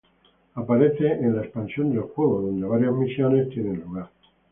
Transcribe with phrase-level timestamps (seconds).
[0.55, 4.09] Aparece en la expansión del juego, donde varias misiones tienen lugar.